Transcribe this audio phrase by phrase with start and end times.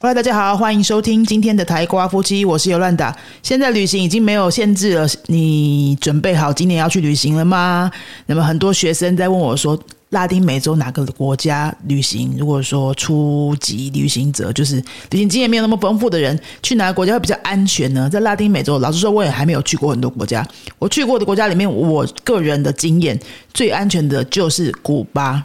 [0.00, 3.16] Hello，大家好，欢迎收听今天的台瓜夫妻，我是尤乱达。
[3.40, 7.88] 现在旅行已经没有限制了，你准备好今年要去旅行了吗？
[8.26, 9.80] 那么很多学生在问我说，
[10.12, 12.34] 拉丁美洲哪个国家旅行？
[12.38, 14.76] 如果说初级旅行者，就是
[15.10, 18.10] 旅行经验没有那么丰富的人，去哪个国家会比较安全呢？
[18.10, 20.46] 在拉丁美洲，老实说，我也还没有去过很多国家。
[20.78, 23.18] 我去过的国家里面，我个人的经验
[23.54, 25.42] 最安全的就是古巴。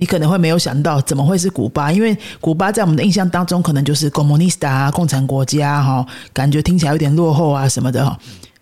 [0.00, 1.90] 你可能会没有想到，怎么会是古巴？
[1.90, 8.16] 因为古巴在我们的印象当中，可能就是共产党啊，共产国家哈，感觉听起来有点落后啊什么的哈。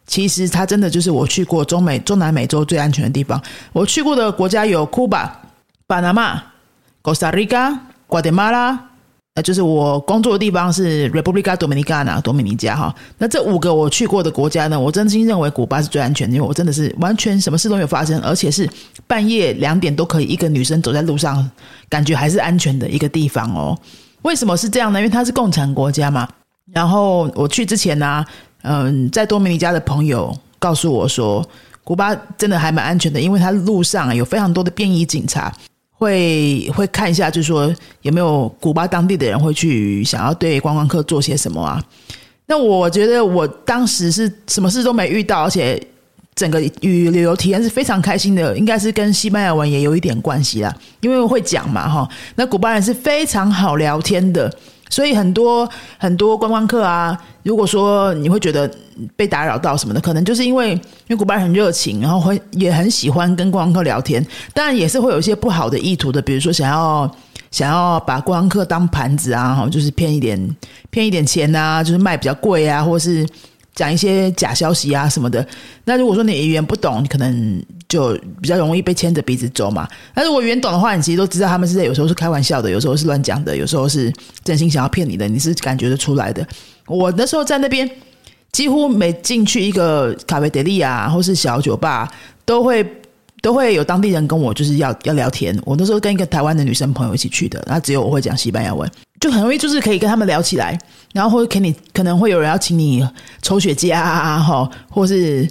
[0.07, 3.41] 其实它真的就是我去过中美、中南美洲最安全的地方。
[3.73, 5.41] 我去过的国家有库巴、
[5.87, 6.43] 巴拿马、
[7.03, 8.79] 哥斯达黎加、瓜地马拉。
[9.35, 12.95] 呃，就是我工作的地方是 Republica Dominicana 多米尼加哈。
[13.19, 18.67] 那这五个我去过的国家呢，我真心认为古巴是最安全，因为我真的是完全什么事都没有发生，而且是
[19.07, 21.51] 半夜两点都可以一个女生走在路上，
[21.91, 23.79] 感觉还是安全的一个地方哦。
[24.23, 24.99] 为什么是这样呢？
[24.99, 26.27] 因为它是共产国家嘛。
[26.73, 28.25] 然后我去之前呢，
[28.67, 31.47] 嗯，在多米尼加的朋友告诉我说，
[31.85, 35.53] 古巴真的还蛮安全的，因为它路上有非常多的便衣警察。
[35.99, 41.83] 会会看一下，就是说有没有古巴当地的人会去想要对观光客做些什么啊？
[42.45, 45.83] 那我觉得我当时是什么事都没遇到，而且
[46.35, 52.07] 整个旅旅游体验是非常开心的，应该是跟西班牙文也有一点关系啦，因为会讲嘛哈。
[52.35, 54.55] 那古巴人是非常好聊天的。
[54.89, 58.71] 所以很多很多观光客啊，如果说你会觉得
[59.15, 67.11] 被打扰到什么的，可能就是因为因为古巴人很热情，然后会也很喜欢跟观光客聊天，当然也是会有一些不好的意图的，比如说想要
[67.51, 70.57] 想要把观光客当盘子啊，就是骗一点
[70.91, 73.27] 骗一点钱啊，就是卖比较贵啊，或是。
[73.77, 75.47] 讲一些假消息啊什么的，
[75.85, 79.87] 那如果说你语言不懂，你可能就比较容易被牵着鼻子走嘛。
[80.15, 86.45] 那如果语言懂的话，你其实都知道他们是在有时候是开玩笑的，有时候是乱讲的，有时候是真心想要骗你的，你是感觉得出来的。
[86.87, 87.89] 我那时候在那边，
[88.51, 92.11] 几乎每进去一个咖啡德利啊，或是小酒吧，
[92.47, 92.83] 都会
[93.43, 95.55] 都会有当地人跟我就是要要聊天。
[95.67, 98.91] 我那时候跟一个台湾的女生朋友一起去的，那只有我会讲西班牙文。
[99.21, 100.79] 就很容易，就是可以跟他们聊起来，
[101.13, 103.07] 然后或者给你可能会有人要请你
[103.43, 105.49] 抽雪茄啊，哈，或是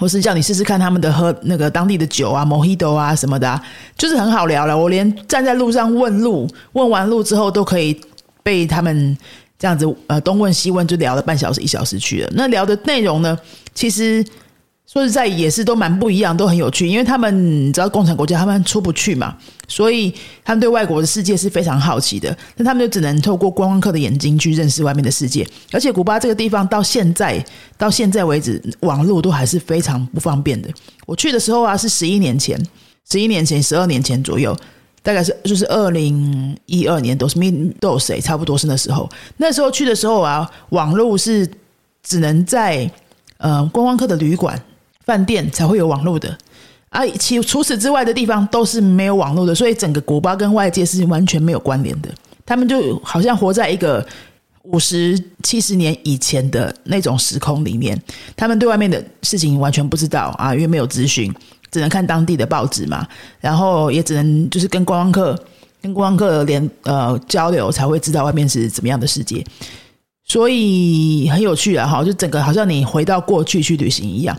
[0.00, 3.60] 或是叫你试试看他们的喝那个当地的酒啊，Mojito 啊什么的，
[3.96, 4.76] 就是很好聊了。
[4.76, 8.00] 我连站在路上问路，问完路之后都可以
[8.42, 9.16] 被他们
[9.58, 12.30] 这样子呃东问西问，就聊了半小时一小时去了。
[12.34, 13.38] 那聊的内容呢，
[13.74, 14.24] 其实。
[14.92, 19.34] 说实在也是都蛮不一样，都很有趣，因为他们你知道共产国家他们出不去嘛，
[19.66, 20.12] 所以
[20.44, 25.48] 他们对外国的世界是非常好奇的，那他们就只能透过观光客的眼睛去认识外面的世界。
[25.72, 27.42] 而且古巴这个地方到现在
[27.78, 30.68] 到现在为止，网络都还是非常不方便的。
[31.06, 32.62] 我去的时候啊，是十一年前，
[33.10, 34.54] 十一年前、十二年前左右，
[35.02, 39.08] 大概是就是二零一二年都是 Me 都有谁差不多是那时候。
[39.38, 41.48] 那时候去的时候啊，网络是
[42.02, 42.90] 只能在
[43.38, 44.62] 呃观光客的旅馆。
[45.04, 46.36] 饭店才会有网络的，
[46.90, 52.08] 啊，其除此之外的地方都是没有网络的，所以整个古巴跟外界是完全没有关联的。
[52.44, 54.04] 他们就好像活在一个
[54.64, 58.00] 五十七十年以前的那种时空里面，
[58.36, 61.32] 他们对外面的事情完全不知道啊，因为没有资讯，
[61.70, 63.06] 只能看当地的报纸嘛，
[63.40, 65.44] 然后也只能就是跟观光客
[65.80, 69.44] 跟观光客连呃交流，才会知道外面是怎么样的世界。
[70.24, 74.38] 所以很有趣啊，哈，就整个好像你回到过去去旅行一样。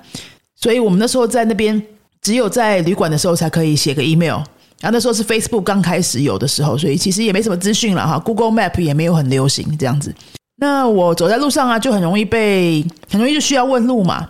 [0.64, 1.82] 所以我们那时候在那边，
[2.22, 4.40] 只有在旅馆的时候才可以写个 email。
[4.80, 8.18] 然后那时候是 Facebook 刚开始有的时候，所以其实也没什么资讯了哈。
[8.18, 10.16] Google Map 也没有很流行这样子。
[10.56, 12.82] 那我走在路上啊，就很容易被，
[13.12, 14.30] 很容易就需要问路嘛。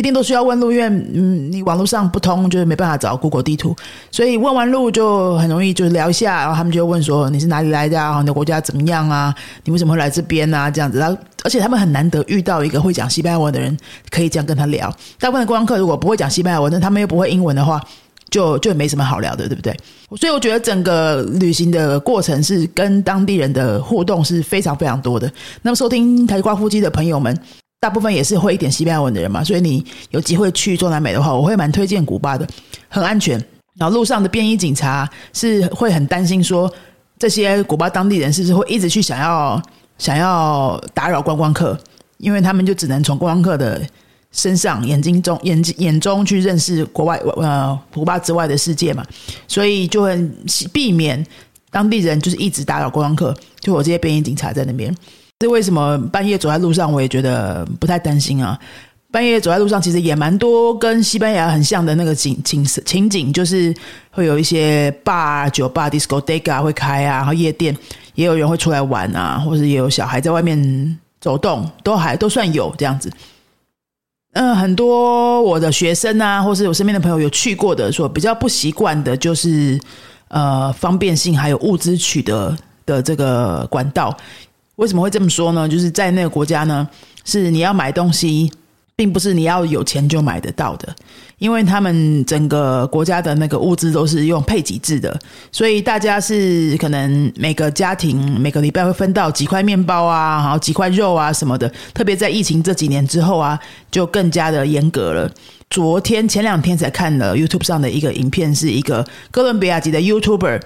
[0.00, 3.76] 一定都需要问路，因为嗯，你网络上不通，就是没办法找 Google 地图，
[4.10, 8.18] 所以问完路就很容易就聊一下，然后他们就问说你是哪里来的啊？
[8.20, 9.34] 你的国家怎么样啊？
[9.64, 10.70] 你为什么会来这边啊？
[10.70, 13.76] 这样子，然后而且他们很难得遇到一个会讲西班牙文的人，
[14.08, 14.88] 可以这样跟他聊。
[15.18, 17.78] 大部分的观光客如果不会讲西班牙文，那他们又不会英文的话，
[18.30, 19.76] 就就没什么好聊的，对不对？
[20.18, 25.30] 所以我觉得整个旅行的过程是跟当地人的互动是非常非常多的。
[25.60, 27.38] 那么收听台瓜夫妻的朋友们。
[27.80, 32.46] 大部分也是会一点西班牙文的人嘛，所以你有机会去中南美的话，我会蛮推荐古巴的，
[32.88, 33.42] 很安全。
[33.78, 36.70] 然后路上的便衣警察是会很担心说，
[37.18, 39.60] 这些古巴当地人是不是会一直去想要
[39.96, 41.78] 想要打扰观光客，
[42.18, 43.80] 因为他们就只能从观光客的
[44.30, 49.02] 身上眼睛中眼睛眼中去认识国外呃古巴之外的世界嘛，
[49.48, 50.30] 所以就很
[50.70, 51.24] 避免
[51.70, 54.94] 当地人就是一直打扰观光客，就我这些便衣警察在那边。
[55.40, 58.58] 这为什么半夜走在路上，我也觉得不太担心啊。
[59.10, 63.74] 半夜走在路上，其实也蛮多跟西班牙很像的那个景景情景，就是
[64.10, 67.74] 会有一些 bar、酒吧、disco、d e g a 会开啊，然后夜店
[68.14, 73.10] 也有人会出来玩啊，或者也有小孩在外面走动，都还都算有这样子。
[74.34, 79.80] 嗯，很多我的学生啊，或是我身边的朋友有去过的，说比较不习惯的就是
[80.28, 82.54] 呃方便性还有物资取得
[82.84, 84.14] 的这个管道。
[84.80, 85.68] 为什么会这么说呢？
[85.68, 86.88] 就是在那个国家呢，
[87.24, 88.50] 是你要买东西。
[88.96, 90.94] 并不是你要有钱就买得到的，
[91.38, 95.18] 因为他们整个国家的那个物资都是用配给制的，
[95.50, 101.66] 所以大家是可能每个家庭每个礼拜会分到几块面包啊，然后几块肉啊什么的。
[101.94, 103.58] 特别在疫情这几年之后啊，
[103.90, 105.32] 就更加的严格了。
[105.70, 110.60] 昨天前两天才看了 YouTube 上的一个影片，是一个哥伦比亚籍的 YouTuber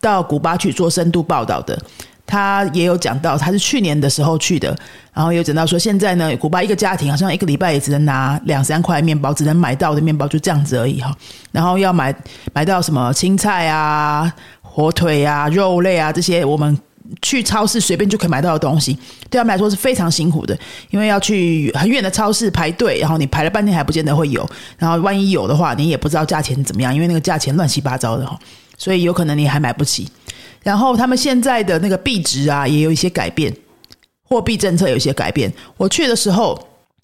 [0.00, 1.80] 到古巴去做深度报道的。
[2.28, 4.76] 他也有讲到，他是去年的时候去的，
[5.14, 11.10] 然后有讲到说，现在呢，古巴一个家庭好像一个礼拜也只能拿两三块面包，只能买到的面包就这样子而已哈。
[11.52, 12.14] 然后要买
[12.52, 14.30] 买到什么青菜啊、
[14.60, 16.78] 火腿啊、肉类啊这些，我们
[17.22, 18.92] 去超市随便就可以买到的东西，
[19.30, 20.54] 对他们来说是非常辛苦的，
[20.90, 24.46] 因为要去很远的超市排队，然后你排了半天还不见得会有，
[24.76, 28.38] 然后万一有的话，你也不知道价钱怎么样，因为那个价钱乱七八糟的哈，
[28.76, 30.06] 所以有可能你还买不起。
[30.62, 33.54] 然后他们现在的那个币值啊，也有一些改变，
[34.22, 35.52] 货币政策有一些改变。
[35.76, 36.58] 我去的时候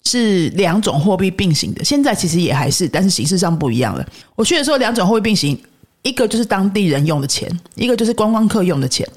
[0.05, 4.05] 是两种货币并行的，现在其实也还是，但是形式上不一样了。
[4.35, 5.59] 我去的时候两种货币并行，
[6.03, 9.07] 一个就是当地人用的钱，一个就是观光客用的钱，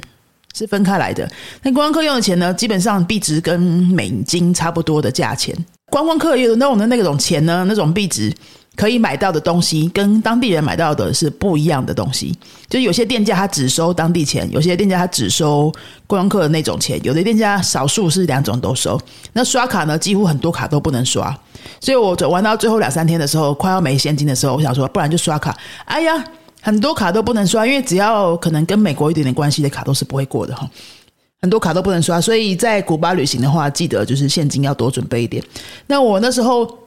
[0.56, 1.30] 是分开来的。
[1.62, 5.54] 那观光客用的钱呢，基本上币值跟美金差不多的价钱。
[5.90, 8.32] 观光客有那种的那种钱呢，那种币值。
[8.78, 12.32] 可以买到的东西跟当地人买到的是不一样的东西，
[12.70, 15.72] 就有些店家他只收当地钱，有些店家他只收
[16.06, 18.96] 观光客的那种钱，有的店家少数是两种都收。
[19.32, 21.36] 那刷卡呢，几乎很多卡都不能刷，
[21.80, 25.56] 所以我玩到最后两三天的时候，快要没现金的时候，我想说，不然就刷卡。
[25.86, 26.24] 哎呀，
[26.62, 30.70] 很多卡都不能刷，因为只要可能跟美国一点点关系的卡都是不会过的哈，
[31.42, 32.20] 很多卡都不能刷。
[32.20, 35.42] 所以在古巴旅行的话，记得就是现金要多准备一点。
[35.88, 36.78] 那我那时候。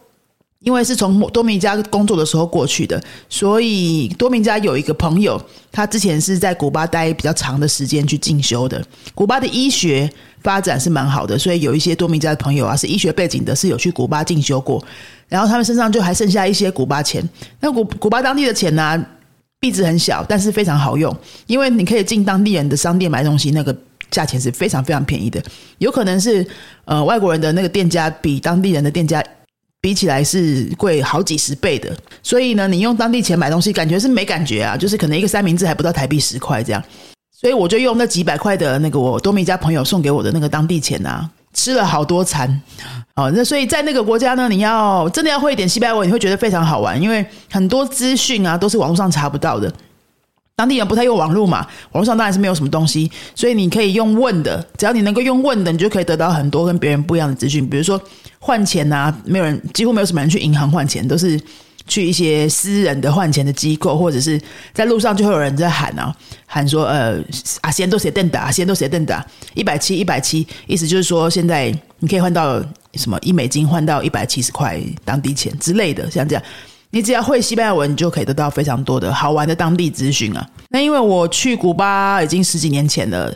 [0.64, 5.42] 因为是从多明加工作的时候过去的，所以多明加有一个朋友，
[5.72, 8.84] 他之前是在古巴待比较长的时间去进修的。
[9.16, 10.08] 古巴的医学
[10.44, 14.84] 发展是蛮好的，所以有一些多明加的朋友啊，是医学背景的，是有去古巴进修过。
[15.28, 17.28] 然后他们身上就还剩下一些古巴钱。
[17.60, 19.04] 那古古巴当地的钱呢，
[19.60, 21.12] 币值很小，但是非常好用，
[21.48, 23.76] 因为你可以进当地人的商店买东西，那个
[24.12, 25.42] 价钱是非常非常便宜的。
[25.80, 26.46] 有可能是
[26.86, 29.24] 呃外国人的那个店家比当地人的店家。
[29.82, 31.92] 比起来是贵好几十倍的，
[32.22, 36.84] 所以呢，你用当地钱买东西，感觉是没感觉啊，就是可能一个三明治还不到台币十块这样，
[37.32, 42.62] 所以我就用那几百块的那个我多米加朋友送给我的那个当地钱啊，吃了好多餐。
[43.16, 49.72] 哦，那所以在那个国家呢，你要真的要会一点西班牙文，你会觉得非常好玩，因为很多资讯啊都是网络上查不到的。
[50.56, 57.68] 当地人不太用网络嘛，网络上当然是没有什么东西，所以你可以用问的，只要你能够用问的，你就可以得到很多跟别人不一样的资讯。
[57.68, 58.00] 比如说
[58.44, 61.40] 换钱呐，没有人，几乎没有什么人去银行换钱，都是
[61.86, 64.42] 去一些私人的换钱的机构，或者是
[64.74, 66.12] 在路上就会有人在喊啊，
[66.48, 67.20] 喊说呃
[67.62, 69.24] 啊，先都写邓达，先都写邓达，
[69.54, 72.60] 一百七，一百七，意思就是说现在你可以换到
[72.96, 76.44] 什么一美金换到一百七十块当地钱之类的，像这样。
[76.94, 80.46] 你只要会西班牙文，你就可以得到非常多的好玩的当地资讯啊。
[80.68, 83.34] 那因为我去古巴已经十几年前了，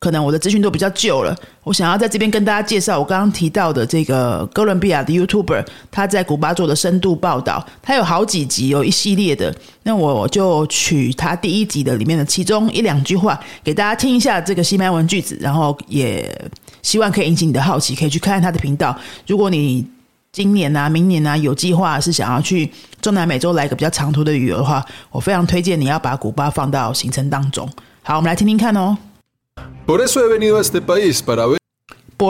[0.00, 1.36] 可能我的资讯都比较旧了。
[1.62, 9.54] 我想要在这边跟大家介绍我刚刚提到的这个哥伦比亚的 YouTuber，他在古巴做的深度报道，他有好几集，有一系列的。
[9.82, 16.34] 那我就取他第一集的里面的其中一两句话给大家听一下这个西班牙文句子，然后也
[16.80, 18.98] 希望可以引起你的好奇，可以去看看他的频道。
[19.26, 19.86] 如果你
[20.32, 27.68] 今年啊，明年啊，有计划是想要去中南美洲来一个比较长途的旅游的话，我非常推荐你要把古巴放到行程当中。
[28.02, 28.96] 好，我们来听听看哦。
[29.86, 30.00] Por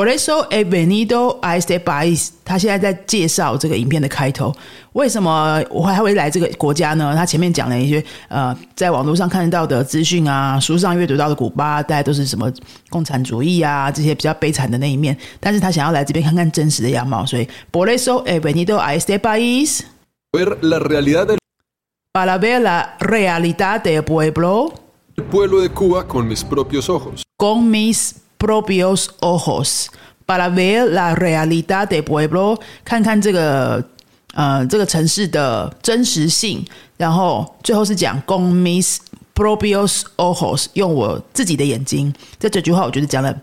[0.08, 2.30] eso he venido a este país。
[2.44, 4.54] 他现在在介绍这个影片的开头，
[4.92, 7.12] 为什么我还会来这个国家呢？
[7.16, 12.48] 他前面讲了一些呃，在网络上看得到的资讯啊，书上阅读到的古巴，大家都是什么
[12.88, 15.16] 共产主义啊，这些比较悲惨的那一面。
[15.40, 19.80] 但是他想要来这边看看真实的样貌，所以 Por eso he venido a este país
[22.12, 24.72] para ver la realidad del pueblo
[25.31, 27.23] pueblo de Cuba con mis propios ojos.
[27.37, 29.89] Con mis propios ojos
[30.25, 33.83] para ver la realidad del pueblo，看看这个
[34.33, 36.65] 呃这个城市的真实性，
[36.97, 38.97] 然后最后是讲 con mis
[39.33, 42.13] propios ojos，用我自己的眼睛。
[42.39, 43.37] 这这句话我觉得讲的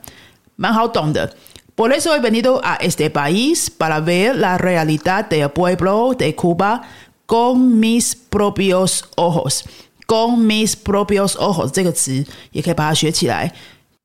[0.56, 1.34] 蛮好懂的。
[1.74, 6.82] Por eso he venido a este país para ver la realidad del pueblo de Cuba
[7.26, 9.64] con mis propios ojos.
[10.06, 13.52] con mis propios ojos 这个词也可以把它学起来。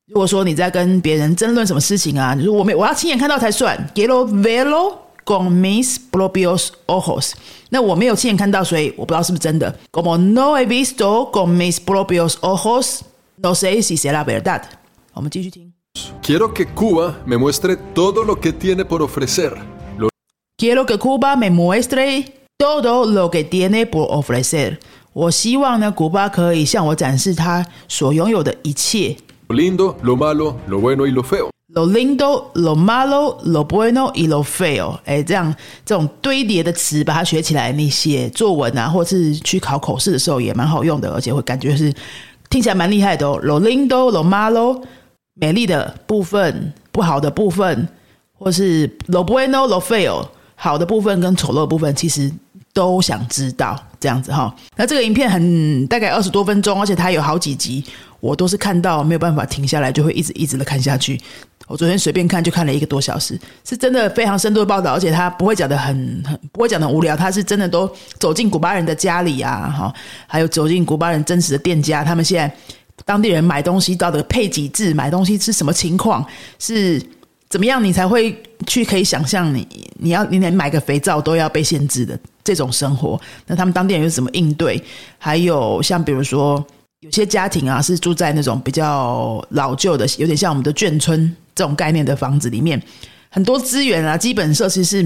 [0.07, 3.77] 如果说你在跟别人争论什么事情啊，就是我没我要亲眼看到才算。
[3.93, 7.34] Quiero verlo con mis propios ojos。
[7.69, 9.77] 那我没有亲眼看到，所以我不知道是不是真的。
[9.91, 13.01] Como no he visto con mis propios ojos,
[13.36, 14.62] no sé si será verdad。
[15.13, 15.74] 我们继续听。
[16.22, 19.57] Quiero que Cuba me muestre todo lo que tiene por ofrecer.
[19.98, 20.07] Lo
[20.57, 24.79] Quiero que Cuba me muestre todo lo que tiene por ofrecer。
[25.12, 29.16] 我希望呢，古巴可以向我展示它所拥有的一切。
[29.49, 31.50] lindo, lo malo, lo bueno y lo feo.
[31.75, 34.99] Lo lindo, lo malo, lo bueno y lo feo。
[35.04, 35.54] 哎，这样
[35.85, 41.92] 这种堆叠的词，把它学起来，你写作文啊，或是去考口试的时候也蛮好用的，而且会感觉是
[42.49, 43.38] 听起来蛮厉害的哦。
[43.42, 44.83] Lo lindo, lo malo，
[45.35, 47.88] 美丽的部分、不好的部分，
[48.38, 52.31] 或是 lo bueno, lo feo，好的部分跟丑陋的部分，其实
[52.75, 54.55] 都想知道这样子哈。
[54.76, 57.85] 那这个影片很大概二十多分钟，而且它有好几集，
[58.21, 61.21] 我都是看到没有办法停下来，就会一直一直的看下去。
[61.69, 69.95] 我昨天随便看就看了一个多小时，是真的非常深度的报道，而且他不会讲的很很不会讲的无聊，他是真的都走进古巴人的家里啊，哈，
[70.26, 72.55] 还有走进古巴人真实的店家，他们现在
[73.07, 76.26] 当地人买东西到的配给制，买东西是什么情况，
[76.59, 77.00] 是
[77.52, 78.35] 怎么样，你才会
[78.66, 79.68] 去可以想象你
[79.99, 84.82] 你要你连买个肥皂都要被限制的这种生活，那他们当地人又怎么应对？
[85.18, 86.66] 还有像比如说。
[87.04, 92.80] 有些家庭啊是住在那种比较老旧的，有点像我们的眷村这种概念的房子里面，
[93.28, 95.04] 很多资源啊、基本设施是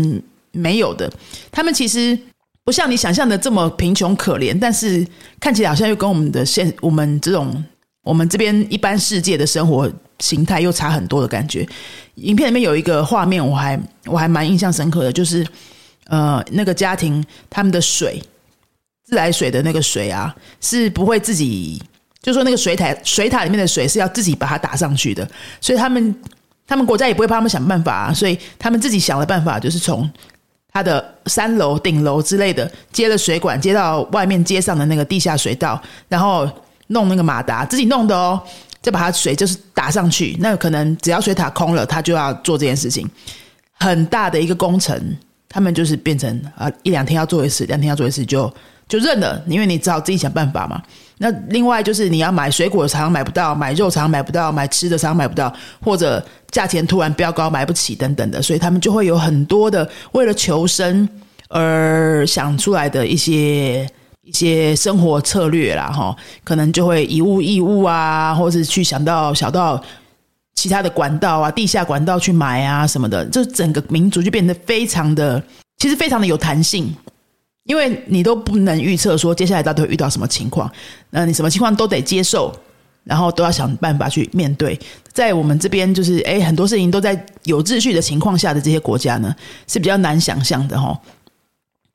[0.53, 1.11] 没有的。
[1.51, 2.19] 他们其实
[2.65, 5.07] 不像你想象的这么贫穷可怜，但是
[5.41, 7.65] 看起来好像又跟我们的现我们这种
[8.07, 11.67] 我们这边一般世界的生活形态又差很多的感觉。
[12.15, 15.45] 影片里面有一个画面，我还我还蛮印象深刻的，就是
[16.07, 18.23] 呃那个家庭他们的水。
[19.09, 21.81] 自来水的那个水啊，是不会自己，
[22.21, 25.25] 就说那个水塔水塔里面的水是要自己把它打上去的，
[25.61, 26.13] 所以他们
[26.67, 30.11] 他们国家也不会帮他们想办法、啊，所以他们自己想的办法就是从
[30.73, 36.51] 他的三楼顶楼之类的接了水管接到外面街上的那个地下水道，然后
[36.89, 38.41] 弄那个马达自己弄的哦，
[38.81, 43.09] 再把它水就是打上去，那可能只要水塔空了，他就要做这件事情，
[43.73, 45.17] 很大的一个工程，
[45.49, 48.53] 他们就是变成啊一两天要做一次，两天要做一次就。
[48.89, 50.81] 就认了，因为你只好自己想办法嘛。
[51.19, 55.53] 那另外就是你要买水果常常买不到，买肉常常买不到，买吃的常常买不到，
[55.83, 61.09] 或者价钱突然飙高买不起等等的，所以他们就会有很多的为了求生
[61.49, 63.85] 而想出来的一些
[64.27, 69.81] 一些生活策略啦，哈，可能就会以物易物啊，或是去想到小到
[70.57, 75.41] 其他的管道啊，地下管道去买啊什么的，这整个民族就变得非常的，
[75.79, 76.93] 其实非常的有弹性。
[77.67, 80.71] 因为你都不能预测说接下来到底会遇到什么情况，
[81.11, 82.53] 那你什么情况都得接受，
[83.05, 84.79] 然后都要想办法去面对。
[85.13, 89.35] 在我们这边，就是诶很多事情都在有秩序的情况下的这些国家呢，
[89.67, 90.97] 是比较难想象的哈。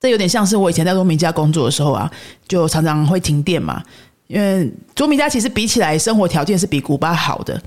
[0.02, 2.10] 这有点像是我以前在多米家工作的时候啊，
[2.48, 3.80] 就常常会停电嘛。
[4.26, 7.62] 因为多米家其实比起来生活条件是比古巴好的，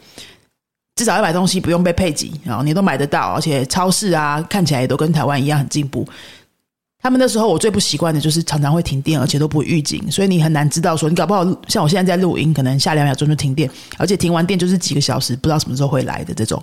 [0.96, 6.06] 至少要买东西不用被配给，然后你都买得到，而且超市啊看起来也都跟台湾一样很进步。
[7.02, 16.62] 他们那时候我最不习惯的就是常常会停电，而且都不预警，所以你很难知道说你搞不好像我现在在录音，可能下两秒钟就停电，而且停完电就是几个小时，不知道什么时候会来的这种。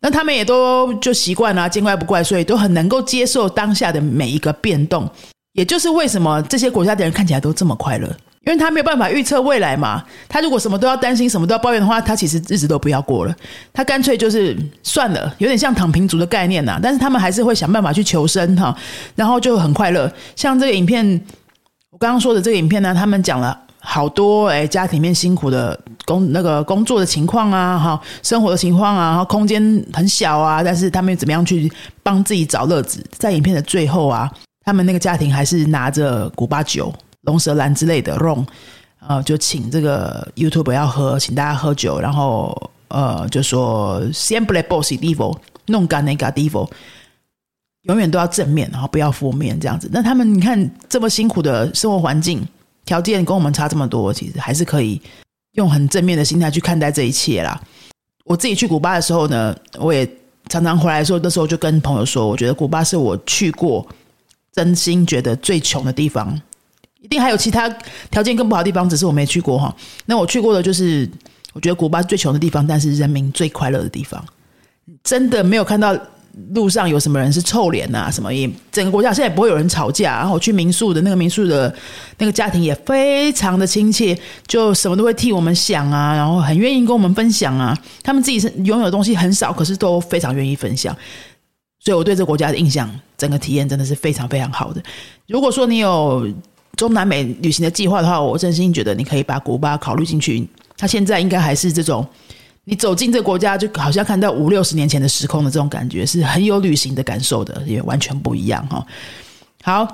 [0.00, 5.08] 那他们也都就习惯了，见怪不怪，所以都很能够接受当下的每一个变动。
[5.52, 8.06] 也就是为什么这些国家的人看起来都这么快乐，
[8.46, 10.02] 因为他没有办法预测未来嘛。
[10.28, 13.34] 他如果什么都要担心，什么都要抱怨的话，他其实日子都不要过了。
[13.72, 16.78] 他干脆就是算了，有点像躺平族的概念呐。
[16.80, 18.74] 但是他们还是会想办法去求生哈，
[19.16, 20.10] 然后就很快乐。
[20.36, 21.04] 像这个影片，
[21.90, 31.70] 我刚刚说的这个影片呢，他们讲了好多哎，家庭里面辛苦的工那个工作的情况啊，哈，生活的情况啊，然后空间很小啊，但是他们怎么样去
[32.02, 33.04] 帮自己找乐子？
[33.12, 34.30] 在影片的最后啊。
[34.62, 38.44] 他们那个家庭还是拿着古巴酒、龙舌兰之类的 rum，
[39.00, 45.34] 呃，就请这个 YouTube 要喝，请大家喝酒，然后呃，就说 “Siempre positivo”，
[45.66, 46.68] 弄干那个 “divo”，
[47.84, 49.88] 永远都要正面，然后不要负面这样子。
[49.90, 52.46] 那他们你看这么辛苦的生活环境
[52.90, 55.00] 条件跟我们差这么多，其实还是可以
[55.52, 57.62] 用很正面的心态去看待这一切啦。
[58.24, 60.04] 我自己去古巴的时候呢，我也
[60.48, 63.86] 常常回来的时候，那时候就跟朋友说，我觉得古巴是我去过。
[64.52, 66.36] 真心觉得最穷的地方，
[67.00, 67.68] 一定还有其他
[68.10, 69.72] 条件更不好的地方，只是我没去过哈。
[70.06, 71.08] 那我去过的就是，
[71.52, 74.22] 我觉得古巴最穷的地方，但是人民最快乐的地方。
[75.04, 75.96] 真的没有看到
[76.54, 80.16] 路上有什么人是臭脸呐，什么也整个国家现在也不会有人吵架。
[80.16, 81.72] 然后去民宿的那个民宿的
[82.18, 87.76] 那个家庭也非常的亲切，就什么都会替我们想啊，然后很愿意跟我们分享啊。
[88.02, 90.96] 他们自己是拥有的东西很少，可是都非常愿意分享。
[91.78, 94.82] 所以我对这个国家的印象，整个体验真的是非常非常好的。
[95.26, 96.26] 如果说你有
[96.76, 100.46] 中南美旅行的计划的话，我真心觉得你可以把古巴考虑进去。
[100.76, 102.06] 它现在应该还是这种。
[102.64, 108.86] 你走进这个国家，就好像看到五六十年前的时空的这种感觉，是很有旅行的感受的，也完全不一样哈。
[109.62, 109.84] 好，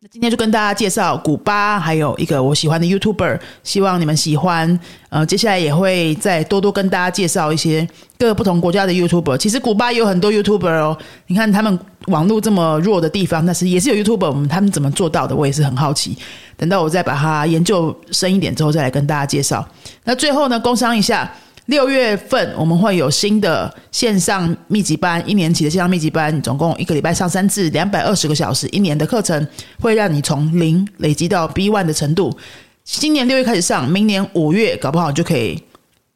[0.00, 4.78] 那今天就跟大家介绍古巴，还有一个我喜欢的 YouTuber，希望你们喜欢。
[5.08, 7.88] 呃，接下来也会再多多跟大家介绍一些
[8.18, 9.38] 各个不同国家的 YouTuber。
[9.38, 11.76] 其实古巴也有很多 YouTuber 哦，你看他们
[12.08, 16.16] 网络这么弱的地方，但是也是有 YouTuber，我们他们怎么做到的，我也是很好奇。
[16.56, 19.66] 等到我再把它研究深一点之后，再来跟大家介绍。
[20.04, 21.32] 那最后呢，工商一下。
[21.66, 29.44] 六月份我们会有新的线上密集班，一年级的线上密集班，总共一个礼拜上三次，两百二十个小时，一年的课程
[29.80, 32.36] 会让你从零累积到 B one 的程度。
[32.84, 35.60] 今年六月开始上，明年五月搞不好就可以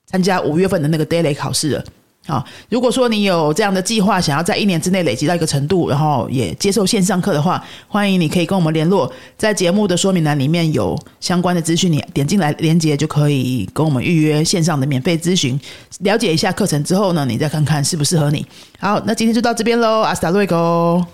[0.06, 1.84] 参加五月份的那个 daily 考试了。
[2.26, 15.58] 好，如果说你有这样的计划，想要在一年之内累积到一个程度，然后也接受线上课的话，欢迎你可以跟我们联络，在节目的说明栏里面有相关的资讯，你点进来连接就可以跟我们预约线上的免费咨询，
[16.00, 18.46] 了解一下课程之后呢，你再看看适不适合你。
[18.78, 21.04] 好，那今天就到这边喽，阿斯达瑞哥。